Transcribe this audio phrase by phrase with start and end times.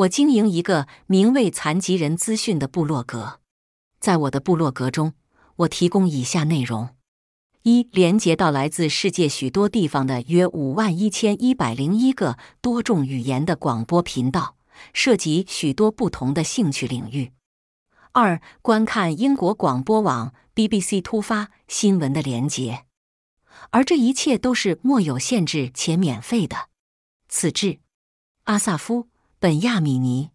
[0.00, 3.40] 我经营一个名为“残疾人资讯”的部落格，
[3.98, 5.12] 在我的部落格中，
[5.56, 6.90] 我提供以下内容：
[7.64, 14.56] 一、连接到来自世界许多地方的约五万一千一百零一个多种语言的广播频道，
[14.94, 17.32] 涉及许多不同的兴趣领域；
[18.12, 22.86] 二、观看英国广播网 BBC 突发新闻的连接，
[23.68, 26.70] 而这一切都是莫有限制且免费的。
[27.28, 27.80] 此致，
[28.44, 29.09] 阿萨夫。
[29.40, 30.28] 本亚米尼。